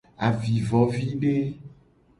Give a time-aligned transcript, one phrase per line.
[0.27, 1.35] Avivovide.